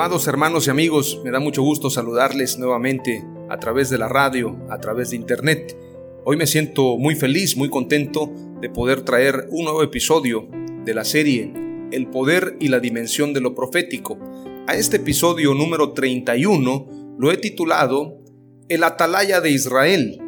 Amados 0.00 0.28
hermanos 0.28 0.68
y 0.68 0.70
amigos, 0.70 1.20
me 1.24 1.32
da 1.32 1.40
mucho 1.40 1.60
gusto 1.64 1.90
saludarles 1.90 2.56
nuevamente 2.56 3.26
a 3.48 3.58
través 3.58 3.90
de 3.90 3.98
la 3.98 4.06
radio, 4.06 4.56
a 4.70 4.78
través 4.78 5.10
de 5.10 5.16
internet. 5.16 5.76
Hoy 6.24 6.36
me 6.36 6.46
siento 6.46 6.96
muy 6.96 7.16
feliz, 7.16 7.56
muy 7.56 7.68
contento 7.68 8.32
de 8.60 8.70
poder 8.70 9.00
traer 9.02 9.48
un 9.50 9.64
nuevo 9.64 9.82
episodio 9.82 10.48
de 10.84 10.94
la 10.94 11.04
serie 11.04 11.52
El 11.90 12.06
poder 12.06 12.56
y 12.60 12.68
la 12.68 12.78
dimensión 12.78 13.34
de 13.34 13.40
lo 13.40 13.56
profético. 13.56 14.20
A 14.68 14.76
este 14.76 14.98
episodio 14.98 15.52
número 15.52 15.94
31 15.94 17.16
lo 17.18 17.32
he 17.32 17.36
titulado 17.36 18.20
El 18.68 18.84
atalaya 18.84 19.40
de 19.40 19.50
Israel. 19.50 20.20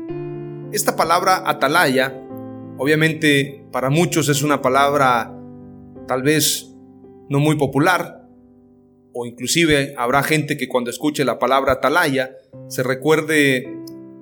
Esta 0.73 0.97
palabra 0.97 1.45
atalaya, 1.49 2.21
obviamente 2.77 3.65
para 3.71 3.89
muchos 3.89 4.29
es 4.31 4.43
una 4.43 4.63
palabra 4.63 5.33
tal 6.09 6.25
vez 6.25 6.75
no 7.29 7.39
muy 7.39 7.55
popular, 7.55 8.20
o 9.13 9.27
inclusive 9.27 9.95
habrá 9.97 10.23
gente 10.23 10.57
que 10.57 10.69
cuando 10.69 10.91
escuche 10.91 11.25
la 11.25 11.39
palabra 11.39 11.73
atalaya 11.75 12.37
se 12.69 12.83
recuerde 12.83 13.77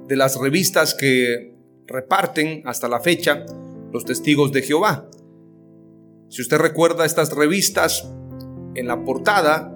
de 0.07 0.17
las 0.17 0.37
revistas 0.41 0.95
que 0.95 1.53
reparten 1.87 2.63
hasta 2.65 2.89
la 2.89 3.01
fecha 3.01 3.45
los 3.93 4.05
testigos 4.05 4.53
de 4.53 4.63
Jehová. 4.63 5.09
Si 6.29 6.43
usted 6.43 6.59
recuerda 6.59 7.05
estas 7.05 7.35
revistas, 7.35 8.11
en 8.75 8.87
la 8.87 9.05
portada 9.05 9.75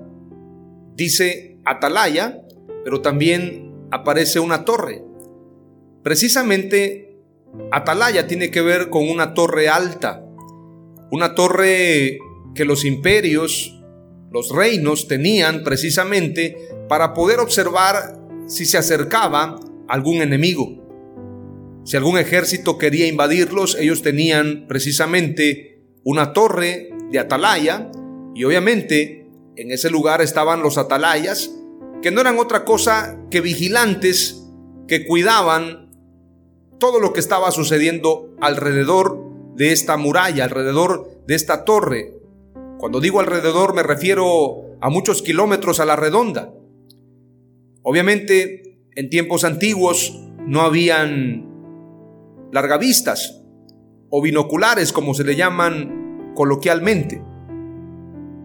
dice 0.94 1.58
atalaya, 1.64 2.42
pero 2.84 3.00
también 3.00 3.72
aparece 3.90 4.40
una 4.40 4.64
torre. 4.64 5.02
Precisamente 6.02 7.16
atalaya 7.70 8.26
tiene 8.26 8.50
que 8.50 8.60
ver 8.60 8.90
con 8.90 9.08
una 9.08 9.34
torre 9.34 9.68
alta, 9.68 10.24
una 11.10 11.34
torre 11.34 12.18
que 12.54 12.64
los 12.64 12.84
imperios 12.84 13.81
los 14.32 14.50
reinos 14.50 15.08
tenían 15.08 15.62
precisamente 15.62 16.56
para 16.88 17.12
poder 17.12 17.40
observar 17.40 18.18
si 18.46 18.64
se 18.64 18.78
acercaba 18.78 19.60
algún 19.88 20.22
enemigo. 20.22 20.82
Si 21.84 21.96
algún 21.96 22.16
ejército 22.18 22.78
quería 22.78 23.06
invadirlos, 23.06 23.76
ellos 23.78 24.02
tenían 24.02 24.66
precisamente 24.68 25.82
una 26.04 26.32
torre 26.32 26.90
de 27.10 27.18
atalaya 27.18 27.90
y 28.34 28.44
obviamente 28.44 29.26
en 29.56 29.70
ese 29.70 29.90
lugar 29.90 30.22
estaban 30.22 30.62
los 30.62 30.78
atalayas, 30.78 31.50
que 32.00 32.10
no 32.10 32.20
eran 32.20 32.38
otra 32.38 32.64
cosa 32.64 33.18
que 33.30 33.40
vigilantes 33.40 34.42
que 34.88 35.06
cuidaban 35.06 35.90
todo 36.78 37.00
lo 37.00 37.12
que 37.12 37.20
estaba 37.20 37.50
sucediendo 37.50 38.34
alrededor 38.40 39.18
de 39.54 39.72
esta 39.72 39.96
muralla, 39.96 40.44
alrededor 40.44 41.22
de 41.26 41.34
esta 41.34 41.64
torre, 41.64 42.21
cuando 42.82 42.98
digo 42.98 43.20
alrededor 43.20 43.76
me 43.76 43.84
refiero 43.84 44.76
a 44.80 44.90
muchos 44.90 45.22
kilómetros 45.22 45.78
a 45.78 45.84
la 45.84 45.94
redonda. 45.94 46.52
Obviamente, 47.82 48.76
en 48.96 49.08
tiempos 49.08 49.44
antiguos 49.44 50.18
no 50.48 50.62
habían 50.62 51.46
largavistas 52.50 53.40
o 54.10 54.20
binoculares, 54.20 54.92
como 54.92 55.14
se 55.14 55.22
le 55.22 55.36
llaman 55.36 56.32
coloquialmente. 56.34 57.22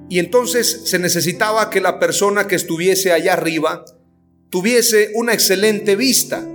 Y 0.07 0.19
entonces 0.19 0.83
se 0.85 0.99
necesitaba 0.99 1.71
que 1.71 1.81
la 1.81 1.97
persona 1.97 2.45
que 2.45 2.57
estuviese 2.57 3.13
allá 3.13 3.33
arriba 3.33 3.85
tuviese 4.51 5.13
una 5.15 5.33
excelente 5.33 5.95
vista. 5.95 6.47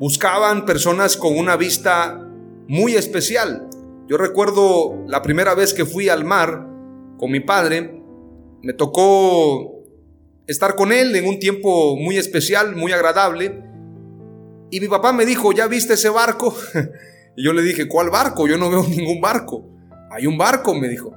Buscaban 0.00 0.66
personas 0.66 1.16
con 1.16 1.38
una 1.38 1.56
vista 1.56 2.18
muy 2.66 2.96
especial. 2.96 3.68
Yo 4.08 4.16
recuerdo 4.16 5.04
la 5.06 5.22
primera 5.22 5.54
vez 5.54 5.72
que 5.72 5.86
fui 5.86 6.08
al 6.08 6.24
mar, 6.24 6.66
con 7.20 7.30
mi 7.30 7.40
padre, 7.40 8.02
me 8.62 8.72
tocó 8.72 9.84
estar 10.46 10.74
con 10.74 10.90
él 10.90 11.14
en 11.14 11.26
un 11.26 11.38
tiempo 11.38 11.94
muy 11.96 12.16
especial, 12.16 12.74
muy 12.74 12.92
agradable. 12.92 13.62
Y 14.70 14.80
mi 14.80 14.88
papá 14.88 15.12
me 15.12 15.26
dijo, 15.26 15.52
¿ya 15.52 15.66
viste 15.66 15.94
ese 15.94 16.08
barco? 16.08 16.56
y 17.36 17.44
yo 17.44 17.52
le 17.52 17.60
dije, 17.60 17.88
¿cuál 17.88 18.08
barco? 18.08 18.48
Yo 18.48 18.56
no 18.56 18.70
veo 18.70 18.84
ningún 18.88 19.20
barco. 19.20 19.68
Hay 20.10 20.26
un 20.26 20.38
barco, 20.38 20.74
me 20.74 20.88
dijo. 20.88 21.12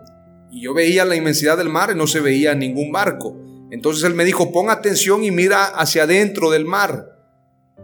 Y 0.51 0.61
yo 0.63 0.73
veía 0.73 1.05
la 1.05 1.15
inmensidad 1.15 1.57
del 1.57 1.69
mar 1.69 1.91
y 1.93 1.97
no 1.97 2.05
se 2.05 2.19
veía 2.19 2.53
ningún 2.53 2.91
barco. 2.91 3.37
Entonces 3.71 4.03
él 4.03 4.13
me 4.13 4.25
dijo, 4.25 4.51
pon 4.51 4.69
atención 4.69 5.23
y 5.23 5.31
mira 5.31 5.63
hacia 5.63 6.03
adentro 6.03 6.51
del 6.51 6.65
mar. 6.65 7.17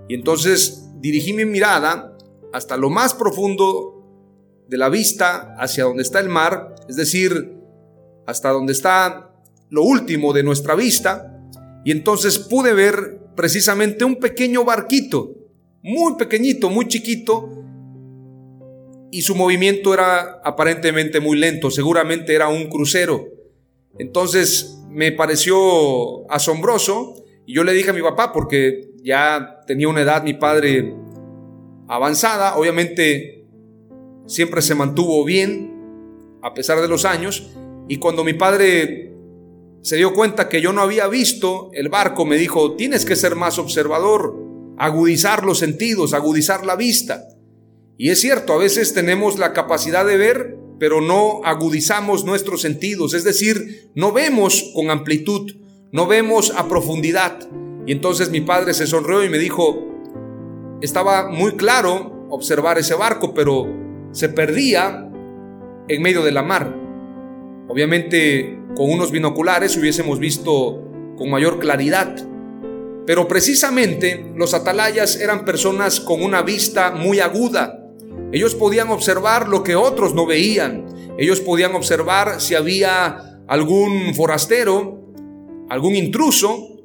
Y 0.10 0.14
entonces 0.14 0.90
dirigí 1.00 1.32
mi 1.32 1.46
mirada 1.46 2.18
hasta 2.52 2.76
lo 2.76 2.90
más 2.90 3.14
profundo 3.14 3.96
de 4.68 4.78
la 4.78 4.90
vista, 4.90 5.56
hacia 5.58 5.86
donde 5.86 6.04
está 6.04 6.20
el 6.20 6.28
mar, 6.28 6.76
es 6.90 6.98
decir, 6.98 7.59
hasta 8.30 8.50
donde 8.52 8.74
está 8.74 9.32
lo 9.70 9.84
último 9.84 10.34
de 10.34 10.44
nuestra 10.44 10.76
vista, 10.76 11.42
y 11.84 11.92
entonces 11.92 12.38
pude 12.38 12.74
ver 12.74 13.20
precisamente 13.36 14.06
un 14.06 14.18
pequeño 14.18 14.64
barquito, 14.64 15.34
muy 15.82 16.14
pequeñito, 16.16 16.70
muy 16.70 16.88
chiquito, 16.88 17.50
y 19.12 19.24
su 19.24 19.34
movimiento 19.34 19.96
era 19.96 20.42
aparentemente 20.44 21.20
muy 21.20 21.40
lento, 21.40 21.72
seguramente 21.72 22.36
era 22.36 22.50
un 22.50 22.70
crucero. 22.70 23.26
Entonces 23.98 24.78
me 24.90 25.12
pareció 25.12 26.30
asombroso 26.32 27.16
y 27.48 27.56
yo 27.56 27.64
le 27.64 27.74
dije 27.74 27.90
a 27.90 27.94
mi 27.94 28.04
papá, 28.04 28.32
porque 28.32 28.92
ya 29.04 29.62
tenía 29.66 29.90
una 29.90 30.02
edad 30.02 30.22
mi 30.22 30.36
padre 30.36 30.94
avanzada, 31.88 32.58
obviamente 32.58 33.48
siempre 34.28 34.62
se 34.62 34.76
mantuvo 34.76 35.26
bien 35.26 36.38
a 36.44 36.54
pesar 36.54 36.80
de 36.80 36.88
los 36.88 37.06
años, 37.06 37.50
y 37.90 37.98
cuando 37.98 38.24
mi 38.24 38.34
padre 38.34 39.16
se 39.82 39.98
dio 39.98 40.14
cuenta 40.14 40.48
que 40.48 40.62
yo 40.62 40.72
no 40.72 40.82
había 40.82 41.08
visto 41.08 41.72
el 41.74 41.90
barco, 41.90 42.24
me 42.24 42.38
dijo, 42.38 42.76
tienes 42.76 43.04
que 43.04 43.16
ser 43.16 43.36
más 43.36 43.58
observador, 43.58 44.36
agudizar 44.78 45.44
los 45.44 45.58
sentidos, 45.58 46.14
agudizar 46.14 46.66
la 46.66 46.76
vista. 46.76 47.24
Y 47.98 48.10
es 48.10 48.22
cierto, 48.22 48.54
a 48.54 48.58
veces 48.58 48.94
tenemos 48.94 49.40
la 49.40 49.54
capacidad 49.54 50.06
de 50.06 50.18
ver, 50.18 50.58
pero 50.80 51.02
no 51.02 51.42
agudizamos 51.44 52.26
nuestros 52.26 52.62
sentidos, 52.62 53.16
es 53.16 53.24
decir, 53.24 53.90
no 53.96 54.12
vemos 54.12 54.72
con 54.76 54.92
amplitud, 54.92 55.52
no 55.92 56.06
vemos 56.06 56.54
a 56.56 56.68
profundidad. 56.68 57.40
Y 57.88 57.92
entonces 57.92 58.30
mi 58.30 58.42
padre 58.42 58.76
se 58.76 58.86
sonrió 58.86 59.24
y 59.24 59.30
me 59.30 59.40
dijo, 59.40 59.84
estaba 60.82 61.28
muy 61.28 61.54
claro 61.54 62.28
observar 62.30 62.78
ese 62.78 62.94
barco, 62.94 63.34
pero 63.34 63.68
se 64.12 64.30
perdía 64.30 65.10
en 65.88 66.02
medio 66.04 66.22
de 66.24 66.32
la 66.32 66.44
mar. 66.44 66.79
Obviamente 67.70 68.60
con 68.76 68.90
unos 68.90 69.12
binoculares 69.12 69.78
hubiésemos 69.78 70.20
visto 70.20 70.84
con 71.16 71.30
mayor 71.30 71.60
claridad. 71.60 72.16
Pero 73.06 73.28
precisamente 73.28 74.32
los 74.36 74.54
atalayas 74.54 75.16
eran 75.16 75.46
personas 75.46 76.00
con 76.00 76.24
una 76.24 76.42
vista 76.42 76.92
muy 76.92 77.20
aguda. 77.20 77.80
Ellos 78.32 78.56
podían 78.56 78.90
observar 78.90 79.48
lo 79.48 79.64
que 79.64 79.76
otros 79.76 80.14
no 80.16 80.26
veían. 80.26 80.86
Ellos 81.18 81.42
podían 81.42 81.76
observar 81.76 82.42
si 82.42 82.56
había 82.56 83.42
algún 83.48 84.16
forastero, 84.16 85.14
algún 85.70 85.96
intruso 85.96 86.84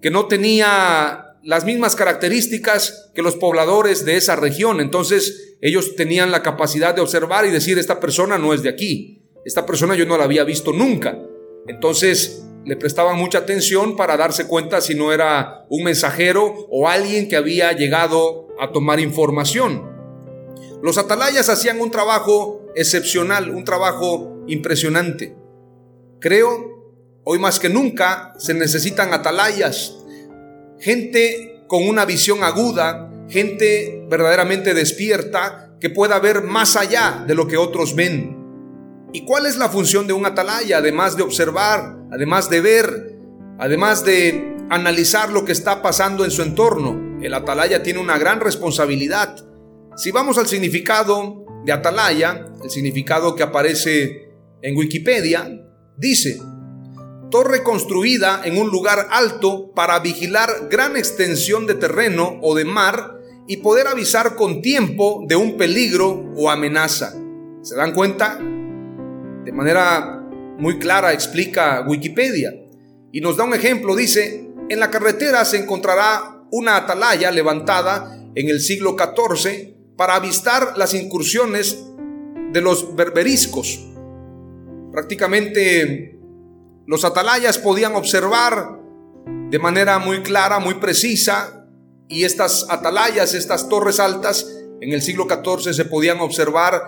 que 0.00 0.10
no 0.10 0.26
tenía 0.26 1.38
las 1.42 1.64
mismas 1.64 1.94
características 1.94 3.10
que 3.14 3.22
los 3.22 3.36
pobladores 3.36 4.04
de 4.04 4.16
esa 4.16 4.34
región. 4.34 4.80
Entonces 4.80 5.56
ellos 5.60 5.94
tenían 5.96 6.30
la 6.30 6.42
capacidad 6.42 6.94
de 6.94 7.02
observar 7.02 7.46
y 7.46 7.50
decir, 7.50 7.78
esta 7.78 8.00
persona 8.00 8.38
no 8.38 8.52
es 8.52 8.62
de 8.62 8.68
aquí, 8.68 9.23
esta 9.44 9.66
persona 9.66 9.94
yo 9.94 10.06
no 10.06 10.16
la 10.16 10.24
había 10.24 10.44
visto 10.44 10.72
nunca. 10.72 11.18
Entonces 11.66 12.44
le 12.64 12.76
prestaban 12.76 13.18
mucha 13.18 13.38
atención 13.38 13.96
para 13.96 14.16
darse 14.16 14.46
cuenta 14.46 14.80
si 14.80 14.94
no 14.94 15.12
era 15.12 15.66
un 15.68 15.84
mensajero 15.84 16.66
o 16.70 16.88
alguien 16.88 17.28
que 17.28 17.36
había 17.36 17.72
llegado 17.72 18.48
a 18.58 18.72
tomar 18.72 19.00
información. 19.00 19.90
Los 20.82 20.98
atalayas 20.98 21.48
hacían 21.48 21.80
un 21.80 21.90
trabajo 21.90 22.66
excepcional, 22.74 23.50
un 23.50 23.64
trabajo 23.64 24.44
impresionante. 24.46 25.36
Creo, 26.20 26.92
hoy 27.24 27.38
más 27.38 27.58
que 27.58 27.68
nunca, 27.68 28.34
se 28.38 28.54
necesitan 28.54 29.12
atalayas, 29.12 29.96
gente 30.78 31.64
con 31.68 31.86
una 31.86 32.04
visión 32.04 32.42
aguda, 32.44 33.10
gente 33.28 34.04
verdaderamente 34.08 34.74
despierta, 34.74 35.76
que 35.80 35.90
pueda 35.90 36.18
ver 36.18 36.42
más 36.42 36.76
allá 36.76 37.24
de 37.26 37.34
lo 37.34 37.46
que 37.46 37.56
otros 37.56 37.94
ven. 37.94 38.43
¿Y 39.14 39.24
cuál 39.24 39.46
es 39.46 39.56
la 39.56 39.68
función 39.68 40.08
de 40.08 40.12
un 40.12 40.26
atalaya? 40.26 40.78
Además 40.78 41.16
de 41.16 41.22
observar, 41.22 41.96
además 42.10 42.50
de 42.50 42.60
ver, 42.60 43.16
además 43.60 44.04
de 44.04 44.56
analizar 44.70 45.30
lo 45.30 45.44
que 45.44 45.52
está 45.52 45.82
pasando 45.82 46.24
en 46.24 46.32
su 46.32 46.42
entorno. 46.42 47.20
El 47.22 47.32
atalaya 47.32 47.80
tiene 47.84 48.00
una 48.00 48.18
gran 48.18 48.40
responsabilidad. 48.40 49.36
Si 49.96 50.10
vamos 50.10 50.36
al 50.36 50.48
significado 50.48 51.46
de 51.64 51.70
atalaya, 51.70 52.46
el 52.60 52.70
significado 52.70 53.36
que 53.36 53.44
aparece 53.44 54.32
en 54.62 54.76
Wikipedia, 54.76 55.48
dice, 55.96 56.40
torre 57.30 57.62
construida 57.62 58.40
en 58.44 58.58
un 58.58 58.68
lugar 58.68 59.06
alto 59.12 59.70
para 59.76 60.00
vigilar 60.00 60.66
gran 60.68 60.96
extensión 60.96 61.68
de 61.68 61.76
terreno 61.76 62.40
o 62.42 62.56
de 62.56 62.64
mar 62.64 63.14
y 63.46 63.58
poder 63.58 63.86
avisar 63.86 64.34
con 64.34 64.60
tiempo 64.60 65.22
de 65.28 65.36
un 65.36 65.56
peligro 65.56 66.32
o 66.34 66.50
amenaza. 66.50 67.14
¿Se 67.62 67.76
dan 67.76 67.92
cuenta? 67.92 68.40
De 69.44 69.52
manera 69.52 70.20
muy 70.58 70.78
clara 70.78 71.12
explica 71.12 71.84
Wikipedia 71.86 72.54
y 73.12 73.20
nos 73.20 73.36
da 73.36 73.44
un 73.44 73.54
ejemplo, 73.54 73.94
dice, 73.94 74.48
en 74.68 74.80
la 74.80 74.90
carretera 74.90 75.44
se 75.44 75.58
encontrará 75.58 76.42
una 76.50 76.76
atalaya 76.76 77.30
levantada 77.30 78.18
en 78.34 78.48
el 78.48 78.60
siglo 78.60 78.96
XIV 78.98 79.74
para 79.96 80.16
avistar 80.16 80.76
las 80.76 80.94
incursiones 80.94 81.84
de 82.52 82.60
los 82.60 82.96
berberiscos. 82.96 83.80
Prácticamente 84.92 86.18
los 86.86 87.04
atalayas 87.04 87.58
podían 87.58 87.94
observar 87.94 88.78
de 89.50 89.58
manera 89.58 89.98
muy 89.98 90.22
clara, 90.22 90.58
muy 90.58 90.74
precisa, 90.74 91.66
y 92.08 92.24
estas 92.24 92.66
atalayas, 92.68 93.34
estas 93.34 93.68
torres 93.68 93.98
altas, 94.00 94.46
en 94.80 94.92
el 94.92 95.02
siglo 95.02 95.26
XIV 95.28 95.72
se 95.72 95.84
podían 95.84 96.20
observar 96.20 96.82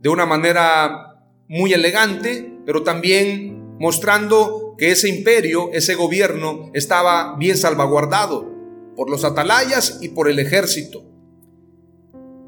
de 0.00 0.08
una 0.08 0.26
manera 0.26 1.13
muy 1.48 1.72
elegante, 1.72 2.52
pero 2.66 2.82
también 2.82 3.76
mostrando 3.78 4.74
que 4.78 4.90
ese 4.90 5.08
imperio, 5.08 5.70
ese 5.72 5.94
gobierno 5.94 6.70
estaba 6.74 7.36
bien 7.36 7.56
salvaguardado 7.56 8.52
por 8.96 9.10
los 9.10 9.24
atalayas 9.24 9.98
y 10.00 10.08
por 10.08 10.28
el 10.28 10.38
ejército. 10.38 11.04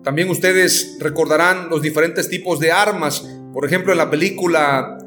También 0.02 0.30
ustedes 0.30 0.98
recordarán 1.00 1.68
los 1.68 1.82
diferentes 1.82 2.28
tipos 2.28 2.60
de 2.60 2.70
armas. 2.70 3.26
Por 3.52 3.66
ejemplo, 3.66 3.92
en 3.92 3.98
la 3.98 4.10
película 4.10 4.98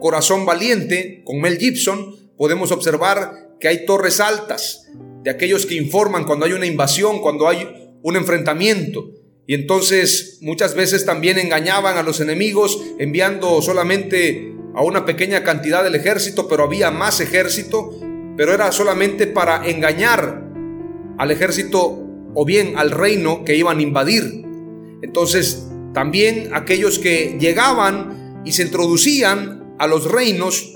Corazón 0.00 0.44
Valiente 0.44 1.22
con 1.24 1.40
Mel 1.40 1.58
Gibson 1.58 2.16
podemos 2.36 2.72
observar 2.72 3.56
que 3.60 3.68
hay 3.68 3.86
torres 3.86 4.20
altas 4.20 4.90
de 5.22 5.30
aquellos 5.30 5.66
que 5.66 5.74
informan 5.74 6.24
cuando 6.24 6.46
hay 6.46 6.52
una 6.52 6.66
invasión, 6.66 7.20
cuando 7.20 7.48
hay 7.48 7.92
un 8.02 8.16
enfrentamiento. 8.16 9.10
Y 9.48 9.54
entonces 9.54 10.36
muchas 10.42 10.74
veces 10.74 11.06
también 11.06 11.38
engañaban 11.38 11.96
a 11.96 12.02
los 12.02 12.20
enemigos 12.20 12.82
enviando 12.98 13.62
solamente 13.62 14.54
a 14.74 14.82
una 14.82 15.06
pequeña 15.06 15.42
cantidad 15.42 15.82
del 15.82 15.94
ejército, 15.94 16.48
pero 16.48 16.64
había 16.64 16.90
más 16.90 17.22
ejército, 17.22 17.98
pero 18.36 18.52
era 18.52 18.70
solamente 18.72 19.26
para 19.26 19.66
engañar 19.66 20.44
al 21.16 21.30
ejército 21.30 21.80
o 22.34 22.44
bien 22.44 22.74
al 22.76 22.90
reino 22.90 23.42
que 23.46 23.56
iban 23.56 23.78
a 23.78 23.82
invadir. 23.82 24.44
Entonces, 25.00 25.66
también 25.94 26.50
aquellos 26.52 26.98
que 26.98 27.38
llegaban 27.40 28.42
y 28.44 28.52
se 28.52 28.64
introducían 28.64 29.74
a 29.78 29.86
los 29.86 30.10
reinos 30.12 30.74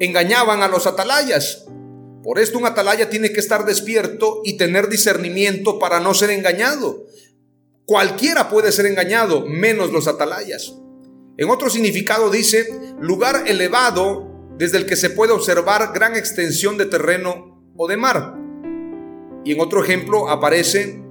engañaban 0.00 0.62
a 0.62 0.68
los 0.68 0.86
atalayas. 0.86 1.64
Por 2.22 2.38
esto 2.38 2.58
un 2.58 2.66
atalaya 2.66 3.08
tiene 3.08 3.32
que 3.32 3.40
estar 3.40 3.64
despierto 3.64 4.42
y 4.44 4.58
tener 4.58 4.90
discernimiento 4.90 5.78
para 5.78 5.98
no 5.98 6.12
ser 6.12 6.28
engañado. 6.28 7.06
Cualquiera 7.84 8.48
puede 8.48 8.72
ser 8.72 8.86
engañado, 8.86 9.46
menos 9.46 9.92
los 9.92 10.06
atalayas. 10.06 10.74
En 11.36 11.50
otro 11.50 11.70
significado 11.70 12.30
dice, 12.30 12.66
lugar 13.00 13.44
elevado 13.46 14.30
desde 14.58 14.78
el 14.78 14.86
que 14.86 14.96
se 14.96 15.10
puede 15.10 15.32
observar 15.32 15.92
gran 15.92 16.14
extensión 16.14 16.78
de 16.78 16.86
terreno 16.86 17.64
o 17.76 17.88
de 17.88 17.96
mar. 17.96 18.36
Y 19.44 19.52
en 19.52 19.60
otro 19.60 19.82
ejemplo 19.82 20.28
aparece, 20.28 21.02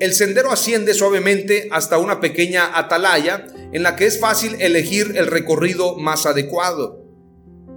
el 0.00 0.12
sendero 0.12 0.50
asciende 0.50 0.92
suavemente 0.94 1.68
hasta 1.70 1.98
una 1.98 2.20
pequeña 2.20 2.76
atalaya 2.76 3.46
en 3.72 3.82
la 3.82 3.96
que 3.96 4.06
es 4.06 4.18
fácil 4.18 4.56
elegir 4.60 5.12
el 5.16 5.26
recorrido 5.26 5.96
más 5.96 6.26
adecuado. 6.26 7.04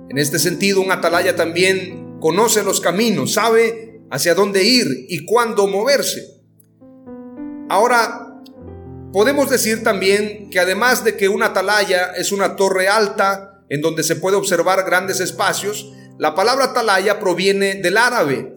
En 0.10 0.18
este 0.18 0.40
sentido, 0.40 0.81
un 0.81 0.92
atalaya 0.92 1.36
también 1.36 2.18
conoce 2.19 2.63
los 2.63 2.81
caminos, 2.81 3.34
sabe 3.34 4.01
hacia 4.10 4.34
dónde 4.34 4.63
ir 4.63 5.06
y 5.07 5.25
cuándo 5.25 5.68
moverse. 5.68 6.42
Ahora, 7.69 8.28
podemos 9.11 9.50
decir 9.50 9.83
también 9.83 10.50
que 10.50 10.59
además 10.59 11.03
de 11.03 11.17
que 11.17 11.29
una 11.29 11.47
atalaya 11.47 12.11
es 12.15 12.31
una 12.31 12.56
torre 12.56 12.88
alta 12.88 13.63
en 13.69 13.81
donde 13.81 14.03
se 14.03 14.15
puede 14.15 14.38
observar 14.38 14.83
grandes 14.85 15.19
espacios, 15.19 15.91
la 16.17 16.35
palabra 16.35 16.65
atalaya 16.65 17.19
proviene 17.19 17.75
del 17.75 17.97
árabe 17.97 18.56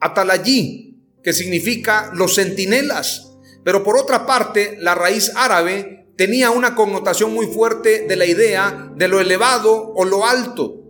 atalayí, 0.00 1.00
que 1.22 1.32
significa 1.32 2.10
los 2.14 2.34
centinelas. 2.34 3.32
Pero 3.64 3.82
por 3.82 3.96
otra 3.96 4.26
parte, 4.26 4.76
la 4.80 4.94
raíz 4.94 5.32
árabe 5.34 6.06
tenía 6.16 6.50
una 6.50 6.74
connotación 6.74 7.32
muy 7.32 7.46
fuerte 7.46 8.06
de 8.06 8.16
la 8.16 8.26
idea 8.26 8.92
de 8.94 9.08
lo 9.08 9.20
elevado 9.20 9.92
o 9.94 10.04
lo 10.04 10.26
alto. 10.26 10.82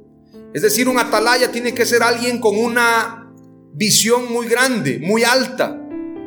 Es 0.52 0.62
decir, 0.62 0.88
un 0.88 0.99
atalaya 0.99 1.52
tiene 1.52 1.75
que 1.75 1.87
ser 1.87 2.02
alguien 2.02 2.40
con 2.40 2.56
una 2.56 3.32
visión 3.72 4.31
muy 4.32 4.48
grande, 4.48 4.98
muy 5.01 5.24
alta, 5.24 5.85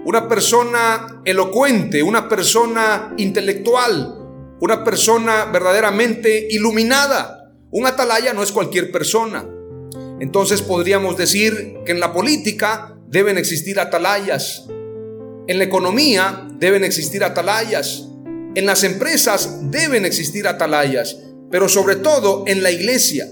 una 0.10 0.28
persona 0.28 1.22
elocuente, 1.24 2.02
una 2.02 2.28
persona 2.28 3.14
intelectual, 3.18 4.58
una 4.60 4.84
persona 4.84 5.46
verdaderamente 5.46 6.48
iluminada. 6.50 7.54
Un 7.70 7.86
atalaya 7.86 8.34
no 8.34 8.42
es 8.42 8.52
cualquier 8.52 8.92
persona. 8.92 9.48
Entonces 10.20 10.64
podríamos 10.64 11.16
decir 11.16 11.76
que 11.86 11.92
en 11.92 12.00
la 12.00 12.12
política 12.12 12.98
deben 13.08 13.38
existir 13.38 13.80
atalayas, 13.80 14.66
en 15.48 15.60
la 15.60 15.66
economía 15.66 16.48
deben 16.58 16.84
existir 16.84 17.24
atalayas, 17.24 18.08
en 18.56 18.66
las 18.66 18.84
empresas 18.84 19.70
deben 19.70 20.06
existir 20.06 20.48
atalayas, 20.48 21.20
pero 21.52 21.70
sobre 21.70 21.98
todo 21.98 22.46
en 22.48 22.64
la 22.64 22.72
iglesia. 22.72 23.28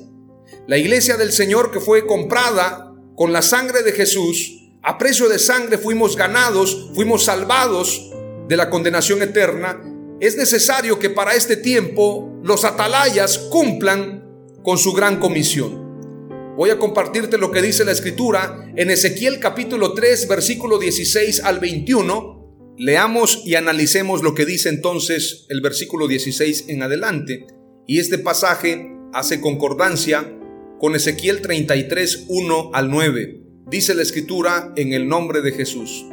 La 0.67 0.77
iglesia 0.77 1.17
del 1.17 1.31
Señor 1.31 1.71
que 1.71 1.79
fue 1.79 2.05
comprada 2.05 2.93
con 3.15 3.33
la 3.33 3.41
sangre 3.41 3.81
de 3.81 3.93
Jesús, 3.93 4.56
a 4.87 4.97
precio 4.97 5.27
de 5.27 5.37
sangre 5.37 5.77
fuimos 5.77 6.15
ganados, 6.15 6.91
fuimos 6.95 7.25
salvados 7.25 8.09
de 8.47 8.55
la 8.55 8.69
condenación 8.69 9.21
eterna. 9.21 9.83
Es 10.21 10.37
necesario 10.37 10.97
que 10.97 11.09
para 11.09 11.35
este 11.35 11.57
tiempo 11.57 12.39
los 12.41 12.63
atalayas 12.63 13.37
cumplan 13.37 14.23
con 14.63 14.77
su 14.77 14.93
gran 14.93 15.19
comisión. 15.19 16.55
Voy 16.55 16.69
a 16.69 16.79
compartirte 16.79 17.37
lo 17.37 17.51
que 17.51 17.61
dice 17.61 17.83
la 17.83 17.91
escritura 17.91 18.71
en 18.77 18.89
Ezequiel 18.89 19.41
capítulo 19.41 19.93
3, 19.93 20.25
versículo 20.29 20.79
16 20.79 21.41
al 21.43 21.59
21. 21.59 22.75
Leamos 22.77 23.41
y 23.43 23.55
analicemos 23.55 24.23
lo 24.23 24.33
que 24.35 24.45
dice 24.45 24.69
entonces 24.69 25.47
el 25.49 25.59
versículo 25.59 26.07
16 26.07 26.69
en 26.69 26.81
adelante. 26.81 27.45
Y 27.87 27.99
este 27.99 28.19
pasaje 28.19 28.89
hace 29.11 29.41
concordancia 29.41 30.33
con 30.79 30.95
Ezequiel 30.95 31.41
33, 31.41 32.27
1 32.29 32.71
al 32.73 32.89
9. 32.89 33.46
Dice 33.69 33.93
la 33.93 34.01
escritura 34.01 34.71
en 34.77 34.93
el 34.93 35.09
nombre 35.09 35.41
de 35.41 35.51
Jesús. 35.51 36.05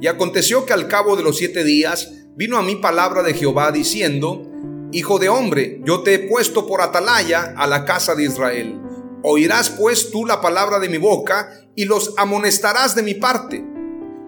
Y 0.00 0.06
aconteció 0.06 0.64
que 0.64 0.72
al 0.72 0.88
cabo 0.88 1.16
de 1.16 1.22
los 1.22 1.36
siete 1.36 1.62
días 1.62 2.10
vino 2.34 2.56
a 2.56 2.62
mí 2.62 2.76
palabra 2.76 3.22
de 3.22 3.34
Jehová 3.34 3.72
diciendo, 3.72 4.50
Hijo 4.90 5.18
de 5.18 5.28
hombre, 5.28 5.82
yo 5.84 6.00
te 6.00 6.14
he 6.14 6.18
puesto 6.20 6.66
por 6.66 6.80
atalaya 6.80 7.54
a 7.56 7.66
la 7.66 7.84
casa 7.84 8.14
de 8.14 8.24
Israel. 8.24 8.80
Oirás 9.22 9.70
pues 9.70 10.10
tú 10.10 10.24
la 10.24 10.40
palabra 10.40 10.78
de 10.78 10.88
mi 10.88 10.96
boca 10.96 11.50
y 11.76 11.84
los 11.84 12.14
amonestarás 12.16 12.94
de 12.94 13.02
mi 13.02 13.14
parte. 13.14 13.62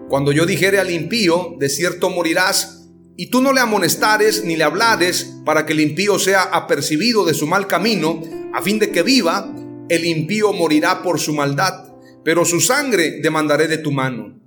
Cuando 0.09 0.31
yo 0.31 0.45
dijere 0.45 0.77
al 0.77 0.91
impío, 0.91 1.55
de 1.57 1.69
cierto 1.69 2.09
morirás, 2.09 2.89
y 3.15 3.31
tú 3.31 3.41
no 3.41 3.53
le 3.53 3.61
amonestares 3.61 4.43
ni 4.43 4.55
le 4.55 4.63
hablares 4.63 5.33
para 5.45 5.65
que 5.65 5.73
el 5.73 5.79
impío 5.79 6.19
sea 6.19 6.43
apercibido 6.43 7.25
de 7.25 7.33
su 7.33 7.47
mal 7.47 7.65
camino, 7.65 8.21
a 8.53 8.61
fin 8.61 8.77
de 8.77 8.91
que 8.91 9.01
viva, 9.01 9.51
el 9.89 10.05
impío 10.05 10.53
morirá 10.53 11.01
por 11.01 11.19
su 11.19 11.33
maldad, 11.33 11.86
pero 12.27 12.43
su 12.43 12.59
sangre 12.59 13.21
demandaré 13.21 13.69
de 13.69 13.77
tu 13.77 13.93
mano. 13.93 14.37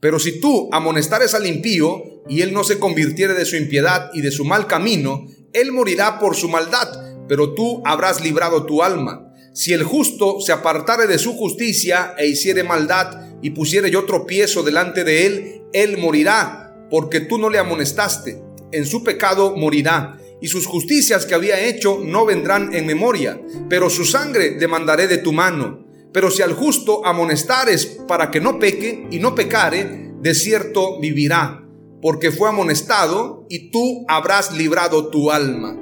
Pero 0.00 0.18
si 0.18 0.40
tú 0.40 0.70
amonestares 0.72 1.34
al 1.34 1.46
impío 1.46 2.22
y 2.30 2.40
él 2.40 2.54
no 2.54 2.64
se 2.64 2.78
convirtiere 2.78 3.34
de 3.34 3.44
su 3.44 3.56
impiedad 3.56 4.08
y 4.14 4.22
de 4.22 4.30
su 4.30 4.46
mal 4.46 4.66
camino, 4.66 5.26
él 5.52 5.70
morirá 5.70 6.18
por 6.18 6.34
su 6.34 6.48
maldad, 6.48 6.88
pero 7.28 7.52
tú 7.52 7.82
habrás 7.84 8.22
librado 8.22 8.64
tu 8.64 8.82
alma. 8.82 9.34
Si 9.52 9.74
el 9.74 9.84
justo 9.84 10.40
se 10.40 10.52
apartare 10.52 11.06
de 11.06 11.18
su 11.18 11.34
justicia 11.34 12.14
e 12.16 12.26
hiciere 12.26 12.64
maldad 12.64 13.28
y 13.42 13.50
pusiere 13.50 13.90
yo 13.90 14.06
tropiezo 14.06 14.62
delante 14.62 15.04
de 15.04 15.26
él, 15.26 15.62
él 15.74 15.98
morirá, 15.98 16.74
porque 16.90 17.20
tú 17.20 17.36
no 17.36 17.50
le 17.50 17.58
amonestaste. 17.58 18.40
En 18.72 18.86
su 18.86 19.04
pecado 19.04 19.54
morirá 19.54 20.16
y 20.40 20.48
sus 20.48 20.64
justicias 20.64 21.26
que 21.26 21.34
había 21.34 21.60
hecho 21.60 22.00
no 22.02 22.24
vendrán 22.24 22.74
en 22.74 22.86
memoria, 22.86 23.38
pero 23.68 23.90
su 23.90 24.06
sangre 24.06 24.52
demandaré 24.52 25.06
de 25.06 25.18
tu 25.18 25.34
mano. 25.34 25.85
Pero 26.16 26.30
si 26.30 26.40
al 26.40 26.54
justo 26.54 27.04
amonestares 27.04 27.98
para 28.08 28.30
que 28.30 28.40
no 28.40 28.58
peque 28.58 29.06
y 29.10 29.18
no 29.18 29.34
pecare, 29.34 30.14
de 30.18 30.34
cierto 30.34 30.98
vivirá, 30.98 31.68
porque 32.00 32.30
fue 32.30 32.48
amonestado 32.48 33.44
y 33.50 33.70
tú 33.70 34.06
habrás 34.08 34.56
librado 34.56 35.10
tu 35.10 35.30
alma. 35.30 35.78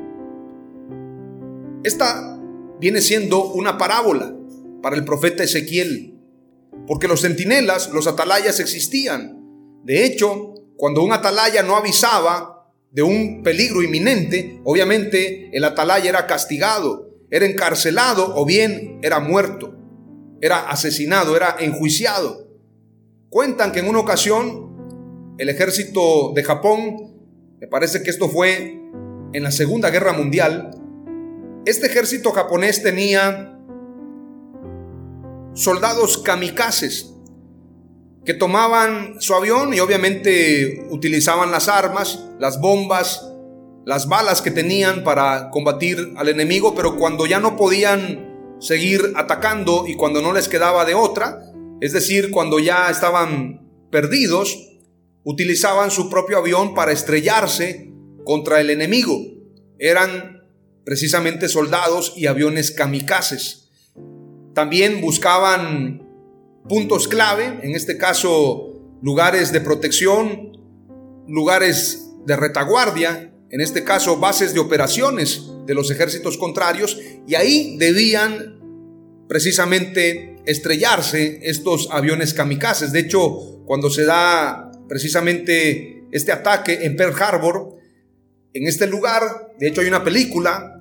Esta 1.85 2.37
viene 2.81 3.01
siendo 3.01 3.45
una 3.53 3.79
parábola 3.79 4.35
para 4.83 4.97
el 4.97 5.05
profeta 5.05 5.45
Ezequiel, 5.45 6.19
porque 6.89 7.07
los 7.07 7.21
centinelas, 7.21 7.91
los 7.91 8.09
atalayas 8.09 8.59
existían. 8.59 9.39
De 9.85 10.05
hecho, 10.05 10.55
cuando 10.77 11.05
un 11.05 11.13
atalaya 11.13 11.63
no 11.63 11.77
avisaba 11.77 12.73
de 12.91 13.05
un 13.05 13.45
peligro 13.45 13.85
inminente, 13.85 14.61
obviamente 14.65 15.57
el 15.57 15.63
atalaya 15.63 16.11
era 16.11 16.27
castigado, 16.27 17.09
era 17.31 17.47
encarcelado 17.47 18.35
o 18.35 18.45
bien 18.45 18.99
era 19.01 19.21
muerto, 19.21 19.84
era 20.45 20.69
asesinado, 20.69 21.37
era 21.37 21.57
enjuiciado. 21.59 22.47
Cuentan 23.31 23.73
que 23.73 23.79
en 23.79 23.89
una 23.89 24.01
ocasión 24.01 25.35
el 25.39 25.49
ejército 25.49 26.33
de 26.35 26.45
Japón, 26.45 27.17
me 27.59 27.67
parece 27.67 28.03
que 28.03 28.11
esto 28.11 28.29
fue 28.29 28.79
en 29.33 29.43
la 29.43 29.51
Segunda 29.51 29.89
Guerra 29.89 30.13
Mundial, 30.13 30.71
este 31.65 31.87
ejército 31.87 32.31
japonés 32.33 32.83
tenía 32.83 33.59
soldados 35.55 36.19
kamikazes, 36.19 37.15
que 38.27 38.35
tomaban 38.35 39.23
su 39.23 39.35
avión 39.35 39.73
y 39.73 39.81
obviamente 39.81 40.87
utilizaban 40.91 41.53
las 41.53 41.69
armas, 41.69 42.23
las 42.39 42.61
bombas, 42.61 43.31
las 43.87 44.09
balas 44.09 44.43
que 44.43 44.51
tenían 44.51 45.05
para 45.05 45.49
combatir 45.49 46.13
al 46.19 46.29
enemigo, 46.29 46.75
pero 46.75 46.97
cuando 46.97 47.25
ya 47.25 47.41
no 47.41 47.57
podían 47.57 48.34
seguir 48.65 49.13
atacando 49.15 49.85
y 49.87 49.95
cuando 49.95 50.23
no 50.23 50.33
les 50.33 50.49
quedaba 50.49 50.87
de 50.87 50.95
otra, 50.95 51.53
es 51.83 51.93
decir, 51.93 52.31
cuando 52.31 52.59
ya 52.59 52.89
estaban 52.89 53.69
perdidos, 53.91 54.59
utilizaban 55.23 55.91
su 55.91 56.09
propio 56.09 56.39
avión 56.39 56.75
para 56.75 56.93
estrellarse 56.93 57.93
contra 58.25 58.61
el 58.61 58.71
enemigo. 58.71 59.21
Eran 59.79 60.45
precisamente 60.85 61.49
soldados 61.49 62.15
y 62.17 62.27
aviones 62.27 62.71
kamikazes. 62.71 63.69
También 64.55 65.03
buscaban 65.03 66.09
puntos 66.67 67.07
clave, 67.07 67.59
en 67.63 67.75
este 67.75 67.99
caso 67.99 68.71
lugares 69.03 69.53
de 69.53 69.61
protección, 69.61 70.57
lugares 71.29 72.07
de 72.25 72.37
retaguardia, 72.37 73.31
en 73.51 73.61
este 73.61 73.85
caso 73.85 74.17
bases 74.17 74.55
de 74.55 74.61
operaciones 74.61 75.51
de 75.67 75.75
los 75.75 75.91
ejércitos 75.91 76.39
contrarios, 76.39 76.99
y 77.27 77.35
ahí 77.35 77.77
debían 77.79 78.54
precisamente 79.29 80.37
estrellarse 80.47 81.41
estos 81.43 81.89
aviones 81.91 82.35
kamikazes. 82.35 82.93
De 82.93 83.01
hecho, 83.01 83.63
cuando 83.65 83.91
se 83.91 84.05
da 84.05 84.71
precisamente 84.89 86.05
este 86.13 86.33
ataque 86.33 86.81
en 86.83 86.97
Pearl 86.97 87.15
Harbor, 87.21 87.77
en 88.53 88.67
este 88.67 88.87
lugar, 88.87 89.23
de 89.59 89.69
hecho 89.69 89.81
hay 89.81 89.89
una 89.89 90.05
película 90.05 90.79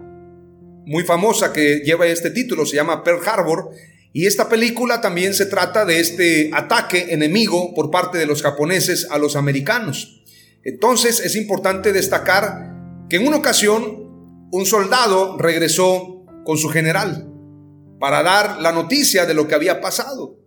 muy 0.86 1.04
famosa 1.04 1.54
que 1.54 1.80
lleva 1.80 2.06
este 2.08 2.30
título, 2.30 2.66
se 2.66 2.76
llama 2.76 3.04
Pearl 3.04 3.22
Harbor, 3.26 3.72
y 4.12 4.28
esta 4.28 4.48
película 4.48 5.02
también 5.02 5.34
se 5.34 5.48
trata 5.48 5.86
de 5.86 6.00
este 6.00 6.52
ataque 6.54 7.14
enemigo 7.14 7.74
por 7.74 7.90
parte 7.90 8.18
de 8.20 8.28
los 8.28 8.44
japoneses 8.44 9.08
a 9.10 9.18
los 9.18 9.36
americanos. 9.36 10.24
Entonces 10.64 11.20
es 11.20 11.36
importante 11.36 11.94
destacar 11.94 13.08
que 13.10 13.16
en 13.16 13.28
una 13.28 13.38
ocasión 13.38 14.48
un 14.52 14.66
soldado 14.68 15.38
regresó 15.40 16.26
con 16.46 16.58
su 16.58 16.70
general 16.70 17.33
para 18.04 18.22
dar 18.22 18.60
la 18.60 18.74
noticia 18.74 19.26
de 19.26 19.34
lo 19.34 19.48
que 19.48 19.56
había 19.56 19.80
pasado. 19.80 20.38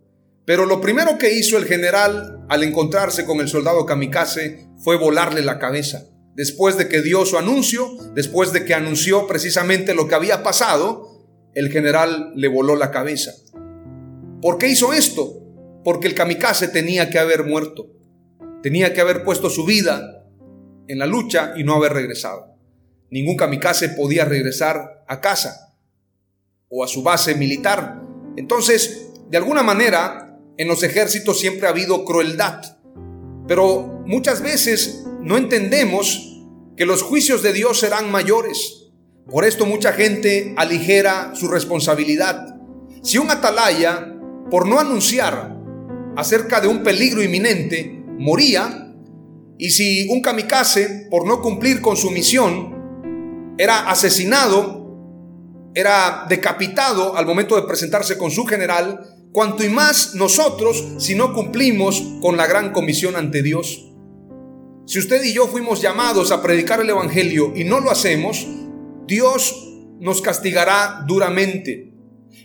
Pero 0.45 0.67
lo 0.67 0.79
primero 0.83 1.17
que 1.17 1.33
hizo 1.33 1.57
el 1.57 1.65
general 1.65 2.45
al 2.51 2.63
encontrarse 2.63 3.25
con 3.25 3.41
el 3.41 3.49
soldado 3.49 3.87
kamikaze 3.87 4.69
fue 4.77 4.99
volarle 4.99 5.41
la 5.41 5.59
cabeza. 5.59 6.05
Después 6.35 6.77
de 6.77 6.87
que 6.87 7.01
dio 7.01 7.25
su 7.25 7.39
anuncio, 7.39 7.97
después 8.13 8.53
de 8.53 8.67
que 8.67 8.75
anunció 8.75 9.27
precisamente 9.27 9.95
lo 9.95 10.07
que 10.07 10.15
había 10.15 10.43
pasado, 10.43 11.25
el 11.55 11.73
general 11.73 12.33
le 12.35 12.49
voló 12.49 12.77
la 12.77 12.91
cabeza. 12.91 13.33
¿Por 14.43 14.59
qué 14.59 14.69
hizo 14.69 14.93
esto? 14.93 15.43
Porque 15.83 16.09
el 16.09 16.15
kamikaze 16.15 16.69
tenía 16.69 17.09
que 17.09 17.19
haber 17.19 17.47
muerto. 17.47 17.87
Tenía 18.63 18.93
que 18.93 19.01
haber 19.01 19.25
puesto 19.25 19.49
su 19.49 19.65
vida 19.65 20.27
en 20.89 20.99
la 20.99 21.07
lucha 21.07 21.55
y 21.57 21.65
no 21.65 21.77
haber 21.77 21.95
regresado. 21.95 22.55
Ningún 23.11 23.37
kamikaze 23.39 23.89
podía 23.89 24.27
regresar 24.27 25.05
a 25.09 25.23
casa 25.23 25.66
o 26.69 26.85
a 26.85 26.89
su 26.89 27.03
base 27.03 27.35
militar. 27.35 28.03
Entonces, 28.37 29.11
de 29.29 29.37
alguna 29.37 29.63
manera, 29.63 30.39
en 30.57 30.69
los 30.69 30.83
ejércitos 30.83 31.39
siempre 31.39 31.67
ha 31.67 31.71
habido 31.71 32.05
crueldad. 32.05 32.63
Pero 33.47 34.03
muchas 34.07 34.43
veces 34.43 35.05
no 35.21 35.37
entendemos 35.37 36.43
que 36.77 36.87
los 36.87 37.03
juicios 37.03 37.43
de 37.43 37.53
Dios 37.53 37.81
serán 37.81 38.11
mayores. 38.11 38.91
Por 39.31 39.45
esto 39.45 39.67
mucha 39.67 39.93
gente 39.93 40.55
aligera 40.57 41.33
su 41.35 41.49
responsabilidad. 41.49 42.57
Si 43.03 43.19
un 43.19 43.31
atalaya 43.31 44.15
por 44.51 44.69
no 44.69 44.79
anunciar 44.79 45.57
acerca 46.17 46.61
de 46.61 46.69
un 46.69 46.83
peligro 46.83 47.23
inminente, 47.23 48.03
moría, 48.19 48.95
y 49.59 49.71
si 49.71 50.09
un 50.09 50.21
kamikaze, 50.21 51.09
por 51.11 51.27
no 51.27 51.41
cumplir 51.41 51.81
con 51.81 51.97
su 51.97 52.11
misión, 52.11 53.55
era 53.59 53.91
asesinado, 53.91 54.86
era 55.77 56.25
decapitado 56.27 57.19
al 57.19 57.27
momento 57.27 57.55
de 57.55 57.67
presentarse 57.69 58.17
con 58.17 58.31
su 58.31 58.47
general, 58.47 58.99
cuanto 59.31 59.63
y 59.63 59.69
más 59.69 60.15
nosotros 60.15 60.83
si 60.97 61.15
no 61.15 61.35
cumplimos 61.35 62.03
con 62.23 62.39
la 62.39 62.47
gran 62.47 62.73
comisión 62.73 63.15
ante 63.15 63.43
Dios. 63.43 63.93
Si 64.87 64.99
usted 64.99 65.23
y 65.23 65.35
yo 65.35 65.47
fuimos 65.47 65.83
llamados 65.83 66.33
a 66.33 66.43
predicar 66.43 66.81
el 66.81 66.89
Evangelio 66.89 67.53
y 67.55 67.65
no 67.65 67.81
lo 67.81 67.91
hacemos, 67.91 68.47
Dios 69.07 69.55
nos 70.01 70.23
castigará 70.23 71.05
duramente. 71.07 71.93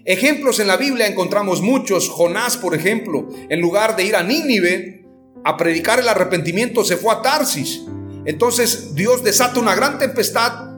Ejemplos 0.03 0.59
en 0.59 0.67
la 0.67 0.75
Biblia 0.75 1.07
encontramos 1.07 1.61
muchos. 1.61 2.09
Jonás, 2.09 2.57
por 2.57 2.75
ejemplo, 2.75 3.29
en 3.49 3.61
lugar 3.61 3.95
de 3.95 4.03
ir 4.03 4.17
a 4.17 4.23
Nínive 4.23 5.05
a 5.45 5.55
predicar 5.55 5.99
el 5.99 6.09
arrepentimiento, 6.09 6.83
se 6.83 6.97
fue 6.97 7.13
a 7.13 7.21
Tarsis. 7.21 7.81
Entonces 8.25 8.93
Dios 8.93 9.23
desata 9.23 9.61
una 9.61 9.73
gran 9.73 9.99
tempestad 9.99 10.70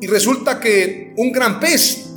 y 0.00 0.06
resulta 0.06 0.60
que 0.60 1.12
un 1.16 1.32
gran 1.32 1.60
pez 1.60 2.10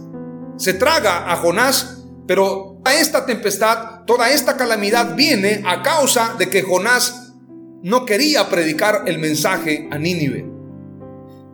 se 0.58 0.74
traga 0.74 1.32
a 1.32 1.36
Jonás, 1.38 2.04
pero 2.28 2.80
a 2.86 2.96
esta 2.96 3.26
tempestad, 3.26 4.06
toda 4.06 4.32
esta 4.32 4.58
calamidad 4.58 5.16
viene 5.16 5.62
a 5.66 5.82
causa 5.82 6.36
de 6.38 6.50
que 6.50 6.62
Jonás 6.62 7.34
no 7.82 8.06
quería 8.06 8.50
predicar 8.50 9.04
el 9.08 9.20
mensaje 9.20 9.88
a 9.92 9.98
Nínive. 9.98 10.46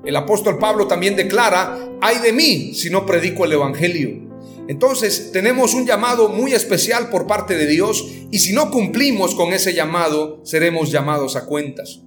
El 0.05 0.15
apóstol 0.15 0.57
Pablo 0.59 0.87
también 0.87 1.15
declara, 1.15 1.77
ay 2.01 2.19
de 2.19 2.33
mí 2.33 2.73
si 2.73 2.89
no 2.89 3.05
predico 3.05 3.45
el 3.45 3.53
Evangelio. 3.53 4.29
Entonces 4.67 5.31
tenemos 5.31 5.73
un 5.73 5.87
llamado 5.87 6.29
muy 6.29 6.53
especial 6.53 7.09
por 7.09 7.25
parte 7.25 7.55
de 7.55 7.65
Dios 7.65 8.07
y 8.29 8.37
si 8.37 8.53
no 8.53 8.69
cumplimos 8.69 9.33
con 9.33 9.51
ese 9.51 9.73
llamado, 9.73 10.41
seremos 10.45 10.91
llamados 10.91 11.35
a 11.35 11.45
cuentas. 11.45 12.01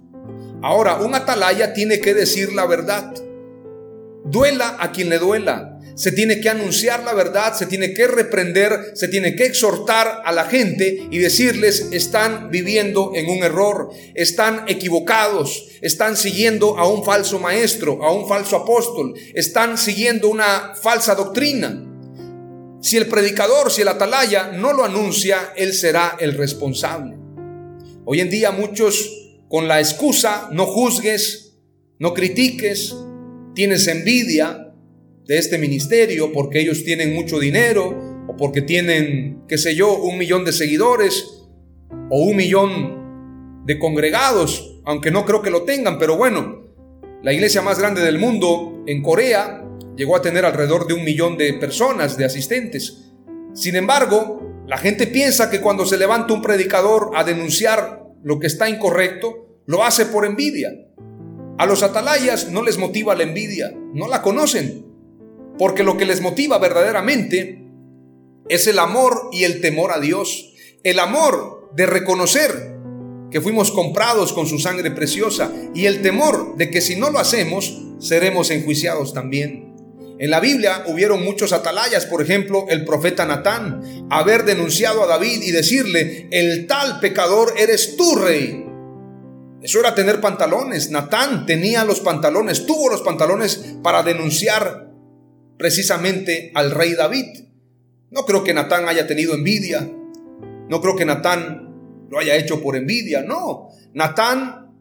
Ahora, 0.61 0.95
un 0.95 1.13
atalaya 1.13 1.73
tiene 1.73 1.99
que 1.99 2.13
decir 2.13 2.53
la 2.53 2.65
verdad. 2.65 3.13
Duela 4.25 4.77
a 4.79 4.91
quien 4.91 5.09
le 5.09 5.19
duela. 5.19 5.79
Se 5.95 6.11
tiene 6.11 6.41
que 6.41 6.49
anunciar 6.49 7.03
la 7.03 7.13
verdad, 7.13 7.53
se 7.53 7.67
tiene 7.67 7.93
que 7.93 8.07
reprender, 8.07 8.93
se 8.95 9.07
tiene 9.07 9.35
que 9.35 9.45
exhortar 9.45 10.23
a 10.25 10.31
la 10.31 10.45
gente 10.45 11.07
y 11.11 11.19
decirles 11.19 11.89
están 11.91 12.49
viviendo 12.49 13.11
en 13.13 13.29
un 13.29 13.43
error, 13.43 13.89
están 14.15 14.63
equivocados, 14.67 15.67
están 15.81 16.17
siguiendo 16.17 16.79
a 16.79 16.87
un 16.87 17.03
falso 17.03 17.39
maestro, 17.39 18.03
a 18.03 18.11
un 18.11 18.27
falso 18.27 18.55
apóstol, 18.55 19.13
están 19.35 19.77
siguiendo 19.77 20.29
una 20.29 20.73
falsa 20.81 21.13
doctrina. 21.13 21.85
Si 22.81 22.97
el 22.97 23.07
predicador, 23.07 23.71
si 23.71 23.83
el 23.83 23.87
atalaya 23.87 24.51
no 24.51 24.73
lo 24.73 24.83
anuncia, 24.83 25.53
él 25.55 25.73
será 25.73 26.17
el 26.19 26.35
responsable. 26.35 27.17
Hoy 28.03 28.19
en 28.19 28.29
día 28.31 28.51
muchos 28.51 29.09
con 29.47 29.67
la 29.67 29.79
excusa, 29.79 30.49
no 30.51 30.65
juzgues, 30.65 31.53
no 31.99 32.13
critiques, 32.13 32.95
tienes 33.53 33.87
envidia, 33.87 34.73
de 35.25 35.37
este 35.37 35.57
ministerio 35.57 36.31
porque 36.31 36.59
ellos 36.59 36.83
tienen 36.83 37.13
mucho 37.13 37.39
dinero 37.39 38.25
o 38.27 38.35
porque 38.37 38.61
tienen, 38.61 39.43
qué 39.47 39.57
sé 39.57 39.75
yo, 39.75 39.95
un 39.95 40.17
millón 40.17 40.45
de 40.45 40.51
seguidores 40.51 41.45
o 42.09 42.23
un 42.23 42.35
millón 42.35 43.63
de 43.65 43.79
congregados, 43.79 44.81
aunque 44.85 45.11
no 45.11 45.25
creo 45.25 45.41
que 45.41 45.49
lo 45.49 45.63
tengan, 45.63 45.97
pero 45.97 46.17
bueno, 46.17 46.63
la 47.21 47.31
iglesia 47.31 47.61
más 47.61 47.79
grande 47.79 48.01
del 48.01 48.19
mundo 48.19 48.83
en 48.85 49.01
Corea 49.01 49.63
llegó 49.95 50.15
a 50.15 50.21
tener 50.21 50.43
alrededor 50.43 50.87
de 50.87 50.93
un 50.93 51.03
millón 51.03 51.37
de 51.37 51.53
personas, 51.53 52.17
de 52.17 52.25
asistentes. 52.25 53.11
Sin 53.53 53.75
embargo, 53.75 54.63
la 54.67 54.77
gente 54.77 55.07
piensa 55.07 55.49
que 55.49 55.61
cuando 55.61 55.85
se 55.85 55.97
levanta 55.97 56.33
un 56.33 56.41
predicador 56.41 57.11
a 57.15 57.23
denunciar 57.23 58.03
lo 58.23 58.39
que 58.39 58.47
está 58.47 58.67
incorrecto, 58.67 59.61
lo 59.65 59.83
hace 59.83 60.05
por 60.07 60.25
envidia. 60.25 60.71
A 61.57 61.65
los 61.65 61.83
atalayas 61.83 62.49
no 62.49 62.63
les 62.63 62.77
motiva 62.77 63.15
la 63.15 63.23
envidia, 63.23 63.73
no 63.93 64.07
la 64.07 64.21
conocen, 64.21 64.85
porque 65.57 65.83
lo 65.83 65.97
que 65.97 66.05
les 66.05 66.21
motiva 66.21 66.57
verdaderamente 66.57 67.63
es 68.49 68.67
el 68.67 68.79
amor 68.79 69.29
y 69.31 69.43
el 69.43 69.61
temor 69.61 69.91
a 69.91 69.99
Dios, 69.99 70.53
el 70.83 70.99
amor 70.99 71.69
de 71.75 71.85
reconocer 71.85 72.73
que 73.31 73.41
fuimos 73.41 73.71
comprados 73.71 74.33
con 74.33 74.47
su 74.47 74.59
sangre 74.59 74.91
preciosa 74.91 75.51
y 75.73 75.85
el 75.85 76.01
temor 76.01 76.55
de 76.57 76.69
que 76.69 76.81
si 76.81 76.95
no 76.95 77.09
lo 77.09 77.19
hacemos, 77.19 77.81
seremos 77.99 78.51
enjuiciados 78.51 79.13
también. 79.13 79.73
En 80.19 80.29
la 80.29 80.39
Biblia 80.39 80.83
hubieron 80.87 81.23
muchos 81.23 81.51
atalayas, 81.51 82.05
por 82.05 82.21
ejemplo, 82.21 82.65
el 82.69 82.85
profeta 82.85 83.25
Natán, 83.25 84.07
haber 84.09 84.45
denunciado 84.45 85.03
a 85.03 85.07
David 85.07 85.41
y 85.41 85.51
decirle, 85.51 86.27
el 86.31 86.67
tal 86.67 86.99
pecador 86.99 87.53
eres 87.57 87.95
tú, 87.97 88.15
rey. 88.15 88.63
Eso 89.63 89.79
era 89.79 89.95
tener 89.95 90.19
pantalones. 90.19 90.91
Natán 90.91 91.45
tenía 91.45 91.85
los 91.85 92.01
pantalones, 92.01 92.65
tuvo 92.65 92.89
los 92.89 93.01
pantalones 93.01 93.77
para 93.81 94.03
denunciar 94.03 94.91
precisamente 95.57 96.51
al 96.53 96.71
rey 96.71 96.93
David. 96.93 97.45
No 98.11 98.25
creo 98.25 98.43
que 98.43 98.53
Natán 98.53 98.89
haya 98.89 99.07
tenido 99.07 99.33
envidia. 99.33 99.89
No 100.69 100.81
creo 100.81 100.97
que 100.97 101.05
Natán 101.05 102.07
lo 102.09 102.19
haya 102.19 102.35
hecho 102.35 102.61
por 102.61 102.75
envidia. 102.75 103.21
No. 103.21 103.69
Natán 103.93 104.73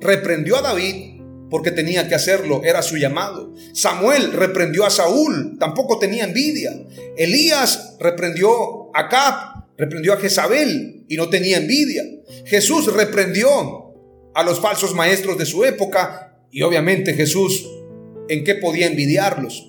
reprendió 0.00 0.56
a 0.56 0.62
David 0.62 1.20
porque 1.48 1.70
tenía 1.70 2.08
que 2.08 2.14
hacerlo, 2.14 2.62
era 2.64 2.82
su 2.82 2.96
llamado. 2.96 3.54
Samuel 3.72 4.32
reprendió 4.32 4.84
a 4.84 4.90
Saúl, 4.90 5.56
tampoco 5.58 5.98
tenía 5.98 6.24
envidia. 6.24 6.72
Elías 7.16 7.96
reprendió 8.00 8.94
a 8.94 9.08
Cap, 9.08 9.66
reprendió 9.76 10.14
a 10.14 10.16
Jezabel 10.16 11.04
y 11.08 11.16
no 11.16 11.28
tenía 11.28 11.58
envidia. 11.58 12.04
Jesús 12.44 12.92
reprendió 12.92 13.89
a 14.34 14.42
los 14.42 14.60
falsos 14.60 14.94
maestros 14.94 15.38
de 15.38 15.46
su 15.46 15.64
época 15.64 16.44
y 16.50 16.62
obviamente 16.62 17.14
Jesús 17.14 17.68
en 18.28 18.44
qué 18.44 18.54
podía 18.54 18.86
envidiarlos. 18.86 19.66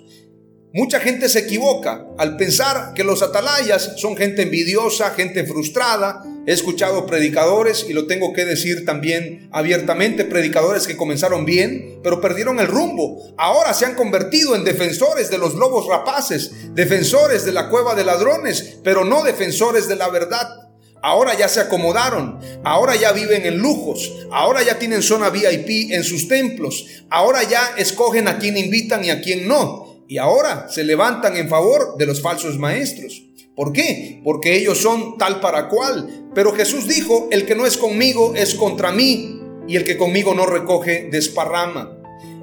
Mucha 0.74 1.02
gente 1.02 1.28
se 1.28 1.40
equivoca 1.40 2.08
al 2.18 2.38
pensar 2.38 2.94
que 2.94 3.04
los 3.04 3.22
atalayas 3.22 3.96
son 3.98 4.16
gente 4.16 4.44
envidiosa, 4.44 5.10
gente 5.10 5.44
frustrada. 5.44 6.24
He 6.48 6.54
escuchado 6.54 7.06
predicadores, 7.06 7.86
y 7.90 7.94
lo 7.94 8.08
tengo 8.08 8.32
que 8.32 8.46
decir 8.46 8.86
también 8.86 9.50
abiertamente, 9.52 10.24
predicadores 10.24 10.88
que 10.88 10.96
comenzaron 10.96 11.44
bien, 11.44 12.00
pero 12.02 12.22
perdieron 12.22 12.62
el 12.62 12.68
rumbo. 12.68 13.22
Ahora 13.38 13.74
se 13.74 13.86
han 13.86 13.96
convertido 13.96 14.56
en 14.56 14.64
defensores 14.64 15.30
de 15.30 15.40
los 15.40 15.56
lobos 15.56 15.88
rapaces, 15.88 16.74
defensores 16.74 17.44
de 17.44 17.52
la 17.52 17.68
cueva 17.68 17.94
de 17.94 18.06
ladrones, 18.06 18.78
pero 18.82 19.04
no 19.04 19.26
defensores 19.26 19.90
de 19.90 19.98
la 19.98 20.08
verdad. 20.08 20.71
Ahora 21.02 21.38
ya 21.38 21.48
se 21.48 21.60
acomodaron, 21.60 22.40
ahora 22.64 22.96
ya 22.96 23.12
viven 23.12 23.46
en 23.46 23.58
lujos, 23.58 24.12
ahora 24.32 24.62
ya 24.64 24.78
tienen 24.78 25.02
zona 25.02 25.30
VIP 25.30 25.92
en 25.92 26.04
sus 26.04 26.28
templos, 26.28 26.86
ahora 27.10 27.42
ya 27.44 27.74
escogen 27.78 28.28
a 28.28 28.38
quién 28.38 28.56
invitan 28.58 29.04
y 29.04 29.10
a 29.10 29.20
quién 29.22 29.48
no 29.48 29.92
y 30.12 30.18
ahora 30.18 30.68
se 30.68 30.84
levantan 30.84 31.38
en 31.38 31.48
favor 31.48 31.96
de 31.98 32.06
los 32.06 32.22
falsos 32.22 32.60
maestros. 32.60 33.24
¿Por 33.56 33.72
qué? 33.72 34.20
Porque 34.26 34.58
ellos 34.58 34.78
son 34.78 35.18
tal 35.18 35.40
para 35.40 35.70
cual. 35.70 36.28
Pero 36.36 36.52
Jesús 36.52 36.86
dijo, 36.86 37.30
el 37.32 37.46
que 37.46 37.56
no 37.56 37.66
es 37.66 37.78
conmigo 37.78 38.34
es 38.36 38.56
contra 38.56 38.92
mí, 38.92 39.40
y 39.70 39.78
el 39.78 39.86
que 39.86 39.96
conmigo 39.96 40.34
no 40.34 40.46
recoge 40.46 41.08
desparrama. 41.10 41.98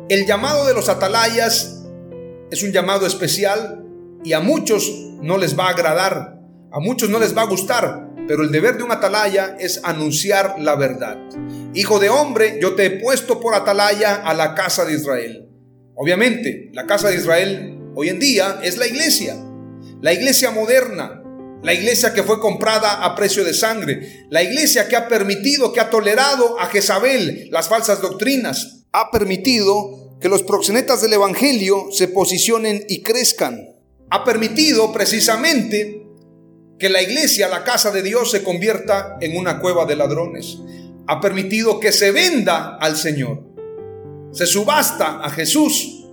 El 0.08 0.24
llamado 0.24 0.66
de 0.66 0.72
los 0.72 0.88
atalayas 0.88 1.84
es 2.50 2.62
un 2.62 2.72
llamado 2.72 3.06
especial 3.06 3.84
y 4.24 4.32
a 4.32 4.40
muchos 4.40 4.90
no 5.20 5.36
les 5.36 5.58
va 5.58 5.66
a 5.66 5.72
agradar, 5.72 6.40
a 6.72 6.80
muchos 6.80 7.10
no 7.10 7.18
les 7.18 7.36
va 7.36 7.42
a 7.42 7.48
gustar, 7.48 8.07
pero 8.28 8.42
el 8.42 8.52
deber 8.52 8.76
de 8.76 8.84
un 8.84 8.92
atalaya 8.92 9.56
es 9.58 9.80
anunciar 9.82 10.56
la 10.58 10.76
verdad. 10.76 11.16
Hijo 11.74 11.98
de 11.98 12.10
hombre, 12.10 12.58
yo 12.60 12.74
te 12.74 12.84
he 12.84 12.90
puesto 12.90 13.40
por 13.40 13.54
atalaya 13.54 14.16
a 14.16 14.34
la 14.34 14.54
casa 14.54 14.84
de 14.84 14.94
Israel. 14.94 15.48
Obviamente, 15.94 16.68
la 16.74 16.86
casa 16.86 17.08
de 17.08 17.16
Israel 17.16 17.78
hoy 17.96 18.10
en 18.10 18.20
día 18.20 18.60
es 18.62 18.76
la 18.76 18.86
iglesia, 18.86 19.34
la 20.02 20.12
iglesia 20.12 20.50
moderna, 20.50 21.22
la 21.62 21.72
iglesia 21.72 22.12
que 22.12 22.22
fue 22.22 22.38
comprada 22.38 23.02
a 23.02 23.16
precio 23.16 23.42
de 23.44 23.54
sangre, 23.54 24.26
la 24.30 24.42
iglesia 24.42 24.88
que 24.88 24.96
ha 24.96 25.08
permitido, 25.08 25.72
que 25.72 25.80
ha 25.80 25.90
tolerado 25.90 26.60
a 26.60 26.66
Jezabel 26.66 27.48
las 27.50 27.68
falsas 27.68 28.02
doctrinas, 28.02 28.84
ha 28.92 29.10
permitido 29.10 30.18
que 30.20 30.28
los 30.28 30.42
proxenetas 30.42 31.00
del 31.00 31.14
Evangelio 31.14 31.86
se 31.90 32.08
posicionen 32.08 32.84
y 32.88 33.02
crezcan, 33.02 33.74
ha 34.10 34.24
permitido 34.24 34.92
precisamente 34.92 36.07
que 36.78 36.88
la 36.88 37.02
iglesia, 37.02 37.48
la 37.48 37.64
casa 37.64 37.90
de 37.90 38.02
Dios, 38.02 38.30
se 38.30 38.42
convierta 38.42 39.16
en 39.20 39.36
una 39.36 39.60
cueva 39.60 39.84
de 39.84 39.96
ladrones, 39.96 40.58
ha 41.06 41.20
permitido 41.20 41.80
que 41.80 41.92
se 41.92 42.12
venda 42.12 42.76
al 42.76 42.96
Señor 42.96 43.48
se 44.32 44.46
subasta 44.46 45.20
a 45.20 45.30
Jesús 45.30 46.04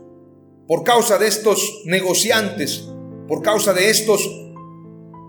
por 0.67 0.83
causa 0.83 1.17
de 1.17 1.27
estos 1.27 1.81
negociantes, 1.85 2.85
por 3.27 3.41
causa 3.41 3.73
de 3.73 3.89
estos 3.89 4.27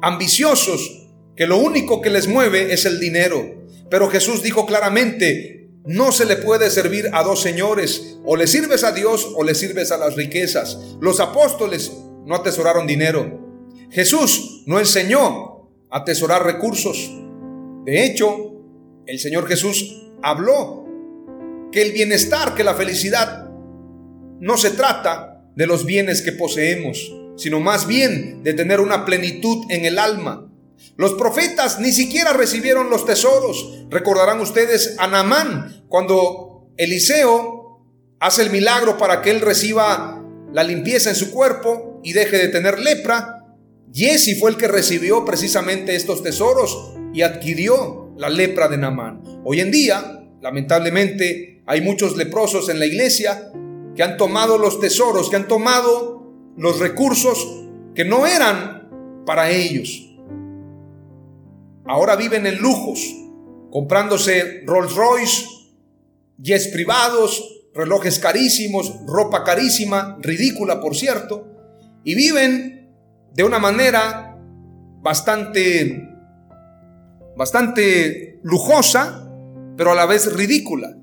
ambiciosos 0.02 1.08
que 1.36 1.46
lo 1.46 1.58
único 1.58 2.00
que 2.00 2.10
les 2.10 2.28
mueve 2.28 2.72
es 2.72 2.84
el 2.86 2.98
dinero. 2.98 3.66
Pero 3.90 4.08
Jesús 4.08 4.42
dijo 4.42 4.66
claramente, 4.66 5.68
no 5.84 6.10
se 6.10 6.24
le 6.24 6.36
puede 6.36 6.70
servir 6.70 7.10
a 7.12 7.22
dos 7.22 7.42
señores, 7.42 8.18
o 8.24 8.36
le 8.36 8.46
sirves 8.46 8.82
a 8.82 8.92
Dios 8.92 9.28
o 9.36 9.44
le 9.44 9.54
sirves 9.54 9.92
a 9.92 9.98
las 9.98 10.16
riquezas. 10.16 10.78
Los 11.00 11.20
apóstoles 11.20 11.92
no 12.24 12.34
atesoraron 12.34 12.86
dinero. 12.86 13.45
Jesús 13.90 14.62
no 14.66 14.78
enseñó 14.78 15.70
a 15.90 15.98
atesorar 15.98 16.44
recursos. 16.44 17.10
De 17.84 18.04
hecho, 18.04 18.52
el 19.06 19.18
Señor 19.18 19.46
Jesús 19.46 20.10
habló 20.22 20.86
que 21.70 21.82
el 21.82 21.92
bienestar, 21.92 22.54
que 22.54 22.64
la 22.64 22.74
felicidad 22.74 23.48
no 24.40 24.56
se 24.56 24.70
trata 24.70 25.44
de 25.54 25.66
los 25.66 25.84
bienes 25.84 26.22
que 26.22 26.32
poseemos, 26.32 27.12
sino 27.36 27.60
más 27.60 27.86
bien 27.86 28.42
de 28.42 28.54
tener 28.54 28.80
una 28.80 29.04
plenitud 29.04 29.64
en 29.70 29.84
el 29.84 29.98
alma. 29.98 30.50
Los 30.96 31.14
profetas 31.14 31.80
ni 31.80 31.92
siquiera 31.92 32.32
recibieron 32.32 32.90
los 32.90 33.06
tesoros. 33.06 33.86
Recordarán 33.90 34.40
ustedes 34.40 34.96
a 34.98 35.06
Naamán 35.06 35.84
cuando 35.88 36.70
Eliseo 36.76 37.82
hace 38.20 38.42
el 38.42 38.50
milagro 38.50 38.98
para 38.98 39.22
que 39.22 39.30
él 39.30 39.40
reciba 39.40 40.22
la 40.52 40.62
limpieza 40.62 41.10
en 41.10 41.16
su 41.16 41.30
cuerpo 41.30 42.00
y 42.02 42.12
deje 42.12 42.38
de 42.38 42.48
tener 42.48 42.78
lepra. 42.78 43.35
Jesse 43.92 44.38
fue 44.38 44.50
el 44.50 44.56
que 44.56 44.68
recibió 44.68 45.24
precisamente 45.24 45.94
estos 45.94 46.22
tesoros 46.22 46.94
y 47.12 47.22
adquirió 47.22 48.12
la 48.16 48.28
lepra 48.28 48.68
de 48.68 48.76
Naamán. 48.76 49.22
Hoy 49.44 49.60
en 49.60 49.70
día, 49.70 50.28
lamentablemente, 50.40 51.62
hay 51.66 51.80
muchos 51.80 52.16
leprosos 52.16 52.68
en 52.68 52.78
la 52.78 52.86
iglesia 52.86 53.52
que 53.94 54.02
han 54.02 54.16
tomado 54.16 54.58
los 54.58 54.80
tesoros, 54.80 55.30
que 55.30 55.36
han 55.36 55.48
tomado 55.48 56.32
los 56.56 56.78
recursos 56.78 57.64
que 57.94 58.04
no 58.04 58.26
eran 58.26 59.24
para 59.24 59.50
ellos. 59.50 60.14
Ahora 61.86 62.16
viven 62.16 62.46
en 62.46 62.58
lujos, 62.58 63.00
comprándose 63.70 64.62
Rolls 64.66 64.94
Royce, 64.94 65.46
jets 66.38 66.68
privados, 66.68 67.64
relojes 67.74 68.18
carísimos, 68.18 68.92
ropa 69.06 69.44
carísima, 69.44 70.18
ridícula 70.20 70.80
por 70.80 70.96
cierto, 70.96 71.48
y 72.04 72.14
viven 72.14 72.75
de 73.36 73.44
una 73.44 73.58
manera 73.58 74.36
bastante 75.02 76.02
bastante 77.36 78.40
lujosa, 78.42 79.30
pero 79.76 79.92
a 79.92 79.94
la 79.94 80.06
vez 80.06 80.32
ridícula 80.32 80.96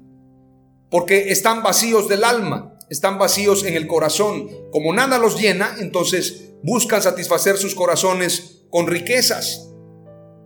porque 0.93 1.31
están 1.31 1.63
vacíos 1.63 2.07
del 2.07 2.23
alma, 2.23 2.77
están 2.87 3.17
vacíos 3.17 3.65
en 3.65 3.73
el 3.73 3.87
corazón. 3.87 4.47
Como 4.71 4.93
nada 4.93 5.17
los 5.17 5.41
llena, 5.41 5.75
entonces 5.79 6.51
buscan 6.61 7.01
satisfacer 7.01 7.57
sus 7.57 7.73
corazones 7.73 8.65
con 8.69 8.85
riquezas. 8.85 9.71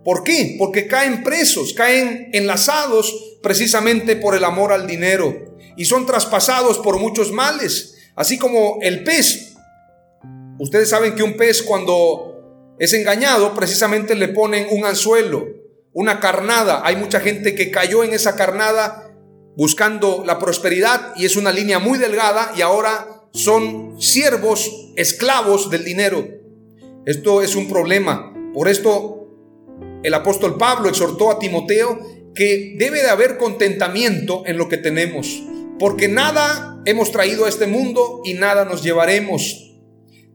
¿Por 0.06 0.24
qué? 0.24 0.56
Porque 0.58 0.86
caen 0.86 1.22
presos, 1.22 1.74
caen 1.74 2.30
enlazados 2.32 3.38
precisamente 3.42 4.16
por 4.16 4.34
el 4.34 4.44
amor 4.44 4.72
al 4.72 4.86
dinero 4.86 5.54
y 5.76 5.84
son 5.84 6.06
traspasados 6.06 6.78
por 6.78 6.98
muchos 6.98 7.30
males, 7.30 7.98
así 8.16 8.38
como 8.38 8.78
el 8.80 9.04
pez. 9.04 9.47
Ustedes 10.58 10.88
saben 10.88 11.14
que 11.14 11.22
un 11.22 11.36
pez 11.36 11.62
cuando 11.62 12.74
es 12.78 12.92
engañado 12.92 13.54
precisamente 13.54 14.14
le 14.14 14.28
ponen 14.28 14.66
un 14.70 14.84
anzuelo, 14.84 15.46
una 15.92 16.20
carnada. 16.20 16.82
Hay 16.84 16.96
mucha 16.96 17.20
gente 17.20 17.54
que 17.54 17.70
cayó 17.70 18.04
en 18.04 18.12
esa 18.12 18.36
carnada 18.36 19.12
buscando 19.56 20.22
la 20.24 20.38
prosperidad 20.38 21.12
y 21.16 21.26
es 21.26 21.36
una 21.36 21.52
línea 21.52 21.78
muy 21.78 21.98
delgada 21.98 22.52
y 22.56 22.62
ahora 22.62 23.24
son 23.32 24.00
siervos, 24.00 24.92
esclavos 24.96 25.70
del 25.70 25.84
dinero. 25.84 26.26
Esto 27.06 27.42
es 27.42 27.56
un 27.56 27.68
problema. 27.68 28.34
Por 28.54 28.68
esto 28.68 29.28
el 30.02 30.14
apóstol 30.14 30.56
Pablo 30.56 30.88
exhortó 30.88 31.30
a 31.30 31.38
Timoteo 31.38 31.98
que 32.34 32.76
debe 32.78 33.02
de 33.02 33.10
haber 33.10 33.36
contentamiento 33.36 34.42
en 34.46 34.58
lo 34.58 34.68
que 34.68 34.76
tenemos, 34.76 35.42
porque 35.78 36.06
nada 36.06 36.80
hemos 36.84 37.10
traído 37.10 37.44
a 37.44 37.48
este 37.48 37.66
mundo 37.66 38.22
y 38.24 38.34
nada 38.34 38.64
nos 38.64 38.82
llevaremos. 38.84 39.67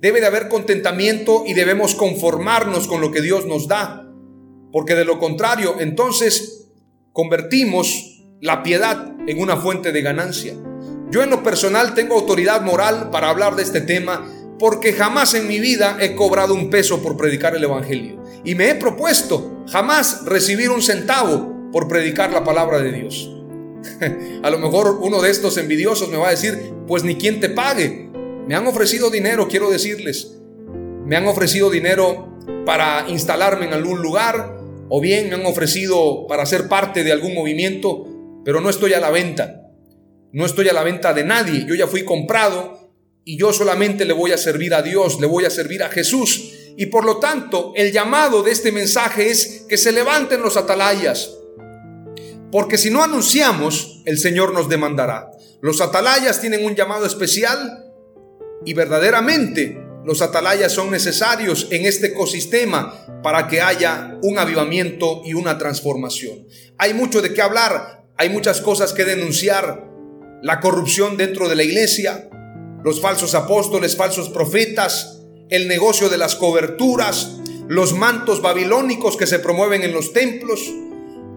Debe 0.03 0.19
de 0.19 0.27
haber 0.27 0.49
contentamiento 0.49 1.45
y 1.47 1.53
debemos 1.53 1.95
conformarnos 1.95 2.87
con 2.89 2.99
lo 2.99 3.13
que 3.13 3.21
Dios 3.21 3.45
nos 3.45 3.69
da, 3.69 4.05
porque 4.73 4.95
de 4.95 5.05
lo 5.05 5.17
contrario, 5.17 5.77
entonces 5.79 6.73
convertimos 7.13 8.21
la 8.41 8.63
piedad 8.63 9.13
en 9.25 9.39
una 9.39 9.55
fuente 9.55 9.93
de 9.93 10.01
ganancia. 10.01 10.55
Yo 11.09 11.23
en 11.23 11.29
lo 11.29 11.41
personal 11.41 11.93
tengo 11.93 12.15
autoridad 12.15 12.63
moral 12.63 13.11
para 13.11 13.29
hablar 13.29 13.55
de 13.55 13.63
este 13.63 13.79
tema 13.79 14.29
porque 14.59 14.91
jamás 14.91 15.35
en 15.35 15.47
mi 15.47 15.61
vida 15.61 15.95
he 16.01 16.15
cobrado 16.15 16.53
un 16.53 16.69
peso 16.69 17.01
por 17.01 17.15
predicar 17.15 17.55
el 17.55 17.63
Evangelio. 17.63 18.21
Y 18.43 18.55
me 18.55 18.71
he 18.71 18.75
propuesto 18.75 19.63
jamás 19.69 20.25
recibir 20.25 20.69
un 20.69 20.81
centavo 20.81 21.71
por 21.71 21.87
predicar 21.87 22.33
la 22.33 22.43
palabra 22.43 22.79
de 22.79 22.91
Dios. 22.91 23.31
a 24.43 24.49
lo 24.49 24.59
mejor 24.59 24.99
uno 25.01 25.21
de 25.21 25.31
estos 25.31 25.55
envidiosos 25.55 26.09
me 26.09 26.17
va 26.17 26.27
a 26.27 26.31
decir, 26.31 26.73
pues 26.87 27.05
ni 27.05 27.15
quien 27.15 27.39
te 27.39 27.47
pague. 27.47 28.11
Me 28.47 28.55
han 28.55 28.67
ofrecido 28.67 29.09
dinero, 29.09 29.47
quiero 29.47 29.71
decirles. 29.71 30.33
Me 31.05 31.15
han 31.15 31.27
ofrecido 31.27 31.69
dinero 31.69 32.39
para 32.65 33.05
instalarme 33.09 33.65
en 33.65 33.73
algún 33.73 34.01
lugar 34.01 34.57
o 34.89 34.99
bien 34.99 35.29
me 35.29 35.35
han 35.35 35.45
ofrecido 35.45 36.27
para 36.27 36.45
ser 36.45 36.67
parte 36.67 37.03
de 37.03 37.11
algún 37.11 37.33
movimiento, 37.33 38.05
pero 38.43 38.59
no 38.59 38.69
estoy 38.69 38.93
a 38.93 38.99
la 38.99 39.11
venta. 39.11 39.71
No 40.33 40.45
estoy 40.45 40.67
a 40.67 40.73
la 40.73 40.83
venta 40.83 41.13
de 41.13 41.23
nadie. 41.23 41.65
Yo 41.67 41.75
ya 41.75 41.87
fui 41.87 42.03
comprado 42.03 42.91
y 43.23 43.37
yo 43.37 43.53
solamente 43.53 44.03
le 44.03 44.13
voy 44.13 44.31
a 44.31 44.37
servir 44.37 44.73
a 44.73 44.81
Dios, 44.81 45.19
le 45.21 45.27
voy 45.27 45.45
a 45.45 45.49
servir 45.49 45.81
a 45.83 45.89
Jesús. 45.89 46.51
Y 46.75 46.87
por 46.87 47.05
lo 47.05 47.17
tanto, 47.19 47.71
el 47.75 47.91
llamado 47.91 48.43
de 48.43 48.51
este 48.51 48.71
mensaje 48.71 49.29
es 49.29 49.65
que 49.69 49.77
se 49.77 49.91
levanten 49.91 50.41
los 50.41 50.57
atalayas. 50.57 51.31
Porque 52.51 52.77
si 52.77 52.89
no 52.89 53.03
anunciamos, 53.03 54.01
el 54.05 54.17
Señor 54.17 54.53
nos 54.53 54.69
demandará. 54.69 55.31
Los 55.61 55.81
atalayas 55.81 56.41
tienen 56.41 56.65
un 56.65 56.75
llamado 56.75 57.05
especial 57.05 57.82
y 58.65 58.73
verdaderamente 58.73 59.83
los 60.05 60.21
atalayas 60.21 60.71
son 60.71 60.91
necesarios 60.91 61.67
en 61.71 61.85
este 61.85 62.07
ecosistema 62.07 63.21
para 63.23 63.47
que 63.47 63.61
haya 63.61 64.17
un 64.21 64.37
avivamiento 64.37 65.21
y 65.23 65.33
una 65.33 65.57
transformación. 65.57 66.45
Hay 66.77 66.93
mucho 66.93 67.21
de 67.21 67.33
qué 67.33 67.41
hablar, 67.41 68.05
hay 68.17 68.29
muchas 68.29 68.59
cosas 68.61 68.93
que 68.93 69.05
denunciar, 69.05 69.89
la 70.41 70.59
corrupción 70.59 71.15
dentro 71.15 71.47
de 71.47 71.55
la 71.55 71.63
iglesia, 71.63 72.29
los 72.83 72.99
falsos 72.99 73.33
apóstoles, 73.33 73.95
falsos 73.95 74.27
profetas, 74.27 75.21
el 75.49 75.69
negocio 75.69 76.09
de 76.09 76.17
las 76.17 76.35
coberturas, 76.35 77.37
los 77.69 77.93
mantos 77.93 78.41
babilónicos 78.41 79.15
que 79.15 79.25
se 79.25 79.39
promueven 79.39 79.83
en 79.83 79.93
los 79.93 80.11
templos, 80.11 80.69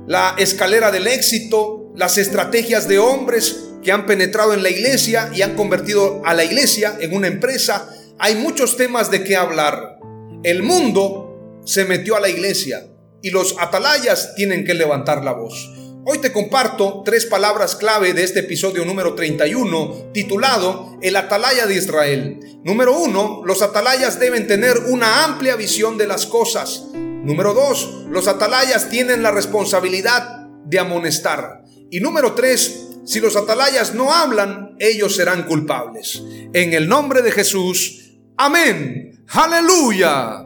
la 0.09 0.35
escalera 0.39 0.91
del 0.91 1.07
éxito, 1.07 1.93
las 1.95 2.19
estrategias 2.19 2.89
de 2.89 2.99
hombres 2.99 3.66
que 3.87 3.93
han 3.93 4.05
penetrado 4.05 4.53
en 4.53 4.65
la 4.65 4.69
iglesia 4.69 5.31
y 5.33 5.43
han 5.43 5.55
convertido 5.55 6.21
a 6.25 6.35
la 6.35 6.43
iglesia 6.43 6.97
en 6.99 7.15
una 7.15 7.29
empresa. 7.29 7.89
Hay 8.19 8.35
muchos 8.35 8.77
temas 8.77 9.13
de 9.13 9.23
qué 9.23 9.37
hablar. 9.37 10.01
El 10.43 10.65
mundo 10.65 11.61
se 11.65 11.85
metió 11.85 12.17
a 12.17 12.21
la 12.21 12.29
iglesia 12.29 12.85
y 13.23 13.31
los 13.31 13.55
atalayas 13.61 14.35
tienen 14.35 14.65
que 14.65 14.75
levantar 14.75 15.23
la 15.23 15.35
voz. 15.35 15.71
Hoy 16.05 16.19
te 16.19 16.33
comparto 16.33 17.03
tres 17.05 17.27
palabras 17.27 17.77
clave 17.77 18.13
de 18.13 18.25
este 18.25 18.41
episodio 18.41 18.85
número 18.85 19.15
31 19.15 20.11
titulado 20.13 20.99
El 21.01 21.15
Atalaya 21.15 21.67
de 21.67 21.77
Israel. 21.77 22.41
Número 22.65 22.99
uno, 22.99 23.43
los 23.45 23.63
atalayas 23.63 24.19
deben 24.19 24.49
tener 24.49 24.79
una 24.89 25.23
amplia 25.23 25.55
visión 25.55 25.97
de 25.97 26.09
las 26.09 26.27
cosas. 26.27 26.87
Número 26.93 27.55
dos, 27.55 28.05
los 28.11 28.27
atalayas 28.27 28.91
tienen 28.91 29.23
la 29.23 29.31
responsabilidad 29.31 30.49
de 30.65 30.81
amonestar. 30.81 31.63
Y 31.89 32.01
número 32.01 32.35
tres, 32.35 32.86
si 33.07 33.21
los 33.21 33.37
atalayas 33.37 33.95
no 33.95 34.13
hablan, 34.13 34.77
ellos 34.81 35.17
serán 35.17 35.45
culpables. 35.45 36.23
En 36.53 36.75
el 36.75 36.89
nombre 36.89 37.23
de 37.23 37.31
Jesús, 37.31 38.19
amén. 38.37 39.25
Aleluya. 39.29 40.46